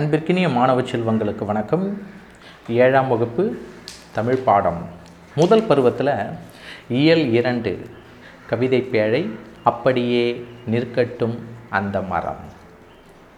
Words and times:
அன்பிற்கினிய 0.00 0.48
மாணவ 0.52 0.80
செல்வங்களுக்கு 0.80 1.44
வணக்கம். 1.44 1.98
ஏழாம் 2.68 3.08
வகுப்பு 3.08 3.58
தமிழ் 4.12 4.36
பாடம். 4.36 4.78
முதல் 5.34 5.62
பருவத்தில் 5.62 6.10
இயல் 6.88 7.32
இரண்டு 7.32 7.72
கவிதை 8.46 8.88
பேழை 8.92 9.30
அப்படியே 9.62 10.46
நிற்கட்டும் 10.70 11.38
அந்த 11.70 12.00
மரம். 12.00 12.40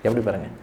எப்படி 0.03 0.25
பாருங்கள் 0.25 0.54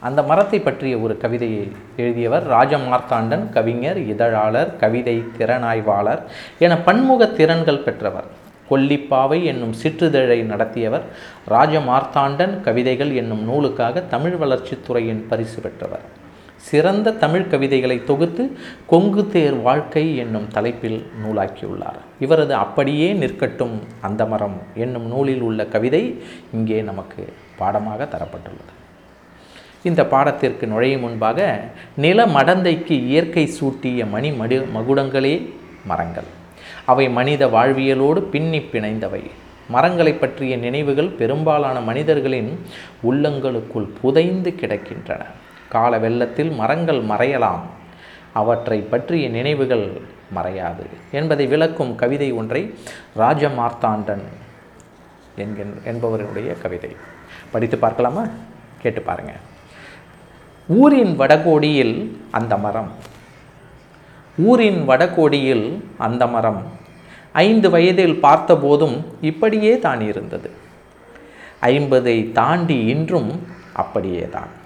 அந்த 0.00 0.22
மரத்தை 0.22 0.60
பற்றிய 0.60 0.98
ஒரு 0.98 1.16
கவிதையை 1.16 1.72
எழுதியவர் 1.96 2.48
ராஜமார்த்தாண்டன் 2.48 3.48
கவிஞர் 3.50 3.98
இதழாளர் 3.98 4.76
கவிதை 4.76 5.24
திறனாய்வாளர் 5.38 6.22
என 6.58 6.78
பன்முக 6.78 7.26
திறன்கள் 7.26 7.84
பெற்றவர். 7.88 8.30
கொல்லிப்பாவை 8.70 9.44
என்னும் 9.44 9.74
சிற்றிதழை 9.82 10.38
நடத்தியவர் 10.52 11.04
ராஜமார்த்தாண்டன் 11.48 12.60
கவிதைகள் 12.60 13.12
என்னும் 13.14 13.44
நூலுக்காக 13.50 14.00
தமிழ் 14.00 14.38
வளர்ச்சித்துறையின் 14.42 15.22
பரிசு 15.28 15.60
பெற்றவர். 15.60 16.18
சிறந்த 16.56 17.12
தமிழ் 17.12 17.46
கவிதைகளை 17.46 18.04
தொகுத்து 18.04 18.44
கொங்கு 18.86 19.22
தேர் 19.28 19.54
வாழ்க்கை 19.54 20.16
என்னும் 20.16 20.48
தலைப்பில் 20.48 20.98
நூலாக்கியுள்ளார். 21.22 22.00
இவரது 22.20 22.54
அப்படியே 22.54 23.12
நிற்கட்டும் 23.12 23.76
அந்த 24.00 24.26
மரம் 24.26 24.58
என்னும் 24.74 25.06
நூலில் 25.06 25.40
உள்ள 25.40 25.64
கவிதை 25.64 26.02
இங்கே 26.52 26.82
நமக்கு 26.82 27.32
பாடமாக 27.56 28.04
தரப்பட்டுள்ளது. 28.04 28.74
இந்த 29.82 30.02
பாடத்திற்கு 30.02 30.66
நுழையும் 30.66 31.00
முன்பாக 31.00 31.60
நில 31.96 32.26
மடந்தைக்கு 32.26 32.96
இயற்கை 33.06 33.44
சூட்டிய 33.60 34.08
மணி 34.10 34.30
மடு 34.30 34.58
மகுடங்களே 34.74 35.34
மரங்கள். 35.86 36.30
அவை 36.90 37.10
மனித 37.10 37.46
வாழ்வியலோடு 37.46 38.20
பின்னி 38.20 38.58
பிணைந்தவை. 38.58 39.30
மரங்களை 39.68 40.12
பற்றிய 40.14 40.56
நினைவுகள் 40.56 41.08
பெரும்பாலான 41.08 41.80
மனிதர்களின் 41.80 42.66
உள்ளங்களுக்குள் 43.02 43.88
புதைந்து 44.00 44.54
கிடக்கின்றன. 44.60 45.24
கால 45.68 45.98
வெள்ளத்தில் 45.98 46.50
மரங்கள் 46.50 47.02
மறையலாம். 47.02 47.60
அவற்றை 48.32 48.80
பற்றிய 48.80 49.28
நினைவுகள் 49.28 50.00
மறையாது 50.34 50.86
என்பதை 51.10 51.46
விளக்கும் 51.46 51.94
கவிதை 51.94 52.32
ஒன்றை 52.32 52.74
ராஜமார்த்தாண்டன் 53.18 54.26
என்கின் 55.36 55.74
என்பவருடைய 55.84 56.60
கவிதை. 56.62 56.96
படித்து 57.50 57.78
பார்க்கலாமா? 57.78 58.26
கேட்டு 58.82 59.02
பாருங்க. 59.02 59.32
ஊரின் 60.66 61.18
வடகோடியில் 61.20 62.16
அந்த 62.30 62.56
மரம். 62.56 62.90
ஊரின் 64.36 64.88
வடகோடியில் 64.88 65.84
அந்த 65.98 66.26
மரம். 66.26 66.78
ஐந்து 67.32 67.70
வயதில் 67.70 68.22
பார்த்தபோதும் 68.22 69.04
இப்படியே 69.20 69.78
தான் 69.78 70.00
இருந்தது. 70.00 70.50
ஐம்பதை 71.62 72.32
தாண்டி 72.32 72.84
இன்றும் 72.84 73.46
அப்படியே 73.72 74.28
தான். 74.28 74.58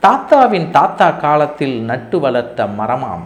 தாத்தாவின் 0.00 0.70
தாத்தா 0.70 1.10
காலத்தில் 1.10 1.80
நட்டு 1.80 2.20
வளர்த்த 2.20 2.64
மரமாம். 2.64 3.22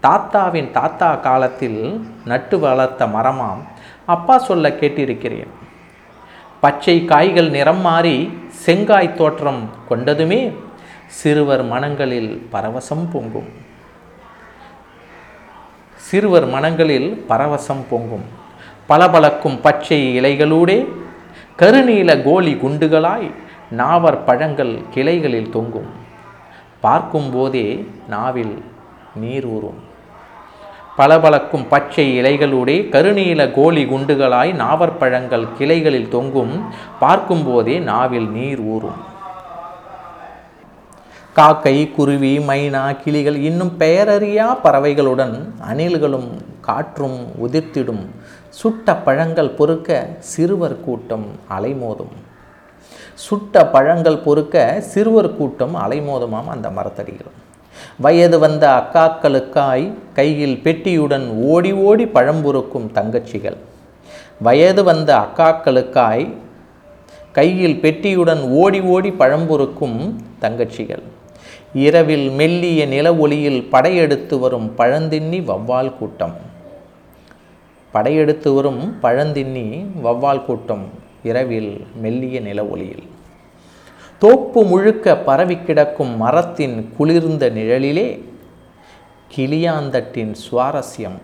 தாத்தாவின் 0.00 0.70
தாத்தா 0.70 1.14
காலத்தில் 1.14 2.06
நட்டு 2.24 2.58
வளர்த்த 2.58 3.06
மரமாம். 3.06 3.62
அப்பா 4.06 4.38
சொல்ல 4.38 4.68
கேட்டிருக்கிறேன். 4.68 5.48
பச்சை 6.60 7.04
காய்கள் 7.04 7.50
நிறம் 7.50 7.80
மாறி 7.80 8.38
செங்காய் 8.48 9.14
தோற்றம் 9.14 9.70
கொண்டதுமே 9.90 10.54
சிறுவர் 11.06 11.62
மனங்களில் 11.62 12.48
பரவசம் 12.52 13.10
பொங்கும். 13.12 13.63
சிறுவர் 16.06 16.46
மனங்களில் 16.46 17.24
பரவசம் 17.28 17.84
பொங்கும். 17.90 18.24
பளபளக்கும் 18.88 19.60
பச்சை 19.60 19.98
இலைகளூடே 20.20 20.86
கருநீல 21.58 22.10
கோலி 22.22 22.52
குண்டுகளாய் 22.54 23.30
நாவர் 23.70 24.24
பழங்கள் 24.24 24.74
கிளைகளில் 24.94 25.50
தொங்கும். 25.50 25.88
பார்க்கும்போதே 26.80 27.88
நாவில் 28.08 28.62
நீர் 29.14 29.46
ஊறும். 29.46 29.80
பளபளக்கும் 30.96 31.66
பச்சை 31.68 32.06
இலைகளூடே 32.20 32.76
கருநீல 32.94 33.50
கோலி 33.54 33.84
குண்டுகளாய் 33.84 34.52
நாவற்பழங்கள் 34.54 35.46
கிளைகளில் 35.58 36.08
தொங்கும். 36.08 36.54
பார்க்கும்போதே 37.00 37.78
நாவில் 37.78 38.28
நீர் 38.28 38.60
ஊறும். 38.60 39.00
காக்கை 41.36 41.90
குருவி 41.90 42.38
மைனா 42.38 42.96
கிளிகள் 43.02 43.36
இன்னும் 43.36 43.72
பெயரறியா 43.78 44.44
பறவைகளுடன் 44.64 45.32
அணில்களும் 45.70 46.28
காற்றும் 46.60 47.16
உதிர்த்திடும். 47.44 48.04
சுட்ட 48.48 48.96
பழங்கள் 48.96 49.48
பொறுக்க 49.48 50.06
சிறுவர் 50.18 50.80
கூட்டம் 50.80 51.24
அலைமோதும். 51.56 52.12
சுட்ட 53.14 53.66
பழங்கள் 53.66 54.18
பொறுக்க 54.18 54.80
சிறுவர் 54.80 55.36
கூட்டம் 55.36 55.74
அலைமோதுமாம் 55.76 56.52
அந்த 56.54 56.70
மரத்தடிகள் 56.70 57.32
வயது 58.00 58.38
வந்த 58.38 58.64
அக்காக்களுக்காய் 58.68 59.92
கையில் 60.12 60.60
பெட்டியுடன் 60.64 61.26
ஓடி 61.52 61.72
ஓடி 61.72 62.04
பழம்பொறுக்கும் 62.04 62.88
தங்கச்சிகள். 62.94 63.56
வயது 64.42 64.84
வந்த 64.84 65.10
அக்காக்களுக்காய் 65.16 66.28
கையில் 67.32 67.80
பெட்டியுடன் 67.82 68.42
ஓடி 68.62 68.80
ஓடி 68.80 69.10
பழம்பொறுக்கும் 69.10 69.98
தங்கச்சிகள். 70.40 71.02
இரவில் 71.74 72.30
மெல்லிய 72.30 72.86
நில 72.86 73.14
ஒளியில் 73.14 73.62
படையெடுத்து 73.70 74.38
வரும் 74.38 74.72
பழந்தின்னி 74.78 75.44
வவ்வால் 75.44 75.98
கூட்டம். 75.98 76.36
படையெடுத்து 77.92 78.54
வரும் 78.54 78.96
பழந்தின்னி 79.02 79.86
வவ்வால் 80.04 80.44
கூட்டம் 80.44 80.90
இரவில் 81.22 81.86
மெல்லிய 81.94 82.40
நில 82.40 82.64
ஒளியில் 82.64 83.02
தோப்பு 84.18 84.64
முழுக்க 84.64 85.16
பரவி 85.16 85.56
கிடக்கும் 85.56 86.16
மரத்தின் 86.16 86.92
குளிர்ந்த 86.96 87.50
நிழலிலே 87.50 88.24
கிளியாந்தட்டின் 89.36 90.34
சுவாரஸ்யம். 90.50 91.18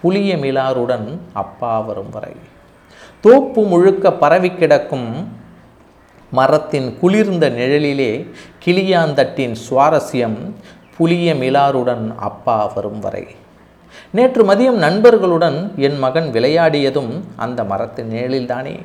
புளிய 0.00 0.36
மிலாருடன் 0.36 1.18
அப்பா 1.32 1.80
வரும் 1.80 2.10
வரை. 2.10 2.32
தோப்பு 3.20 3.64
முழுக்க 3.64 4.12
பரவி 4.12 4.50
கிடக்கும் 4.50 5.28
மரத்தின் 6.30 6.98
குளிர்ந்த 6.98 7.50
நிழலிலே 7.50 8.30
கிளியாந்தட்டின் 8.64 9.54
சுவாரஸ்யம் 9.70 10.36
புளிய 10.96 11.34
மிலாருடன் 11.34 12.14
அப்பா 12.16 12.72
வரும் 12.74 12.98
வரை. 12.98 13.26
நேற்று 14.10 14.44
மதியம் 14.44 14.76
நண்பர்களுடன் 14.76 15.72
என் 15.76 15.98
மகன் 15.98 16.30
விளையாடியதும் 16.32 17.20
அந்த 17.36 17.64
மரத்தின் 17.64 18.10
நிழலில்தானே. 18.10 18.80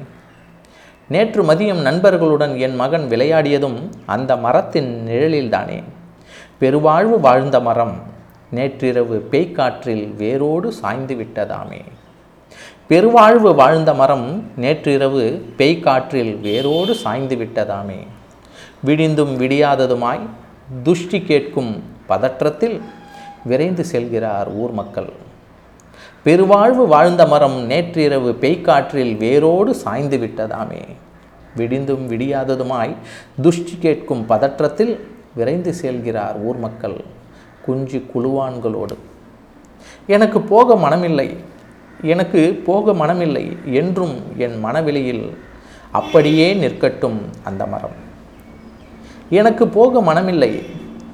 நேற்று 1.08 1.44
மதியம் 1.44 1.82
நண்பர்களுடன் 1.82 2.58
என் 2.58 2.76
மகன் 2.76 3.08
விளையாடியதும் 3.10 3.90
அந்த 4.06 4.36
மரத்தின் 4.36 5.08
நிழலில்தானே. 5.08 5.84
பெருவாழ்வு 6.60 7.20
வாழ்ந்த 7.20 7.60
மரம் 7.60 7.94
நேற்றிரவு 8.52 9.28
பேய்க்காற்றில் 9.32 10.16
வேரோடு 10.16 10.72
சாய்ந்து 10.72 11.16
விட்டதாமே. 11.16 11.82
பெருவாழ்வு 12.88 13.56
வாழ்ந்த 13.56 13.94
மரம் 13.94 14.44
நேற்றிரவு 14.56 15.46
பேய்க்காற்றில் 15.58 16.40
வேரோடு 16.40 16.96
சாய்ந்து 16.96 17.36
விட்டதாமே. 17.36 18.08
விடிந்தும் 18.86 19.38
விடியாததுமாய் 19.38 20.20
துஷ்டி 20.84 21.24
கேட்கும் 21.24 21.84
பதற்றத்தில் 22.10 22.82
விரைந்து 23.44 23.86
செல்கிறார் 23.92 24.54
ஊர் 24.54 24.72
மக்கள். 24.72 25.10
பெருவாழ்வு 26.24 26.88
வாழ்ந்த 26.88 27.26
மரம் 27.26 27.66
நேற்றிரவு 27.66 28.38
பேய்க்காற்றில் 28.42 29.18
வேரோடு 29.18 29.76
சாய்ந்து 29.76 30.18
விட்டதாமே. 30.18 30.82
விடிந்தும் 31.58 32.10
விடியாததுமாய் 32.10 32.96
துஷ்டி 33.42 33.78
கேட்கும் 33.80 34.26
பதற்றத்தில் 34.30 35.00
விரைந்து 35.36 35.74
செல்கிறார் 35.82 36.36
ஊர் 36.42 36.58
மக்கள். 36.58 37.04
குஞ்சு 37.66 38.06
குழுவான்களோடு. 38.16 38.98
எனக்கு 40.08 40.42
போக 40.42 40.76
மனமில்லை. 40.76 41.36
எனக்கு 42.04 42.62
போக 42.66 42.94
மனமில்லை 42.94 43.72
என்றும் 43.72 44.16
என் 44.38 44.60
மனவெளியில் 44.60 45.38
அப்படியே 45.92 46.54
நிற்கட்டும் 46.54 47.20
அந்த 47.44 47.66
மரம். 47.66 47.96
எனக்கு 49.30 49.68
போக 49.68 50.02
மனமில்லை 50.02 50.64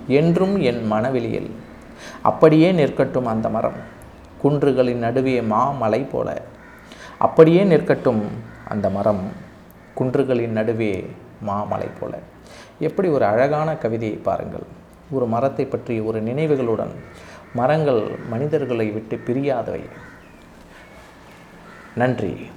என்றும் 0.08 0.62
என் 0.62 0.88
மனவெளியில் 0.88 1.52
அப்படியே 2.22 2.72
நிற்கட்டும் 2.72 3.26
அந்த 3.26 3.50
மரம். 3.50 3.80
குன்றுகளின் 4.44 5.04
நடுவே 5.06 5.42
மாமலை 5.42 6.10
போல 6.10 6.42
அப்படியே 7.18 7.64
நிற்கட்டும் 7.64 8.24
அந்த 8.68 8.90
மரம். 8.90 9.24
குன்றுகளின் 9.98 10.56
நடுவே 10.60 11.10
மாமலை 11.48 11.90
போல. 12.00 12.14
எப்படி 12.80 13.08
ஒரு 13.08 13.26
அழகான 13.26 13.76
கவிதையை 13.76 14.18
பாருங்கள். 14.18 14.68
ஒரு 15.12 15.26
மரத்தை 15.26 15.66
பற்றி 15.66 16.00
ஒரு 16.00 16.24
நினைவுகளுடன் 16.24 16.94
மரங்கள் 17.54 18.04
மனிதர்களை 18.30 18.88
விட்டு 18.92 19.22
பிரியாதவை. 19.28 19.82
நன்றி. 21.98 22.50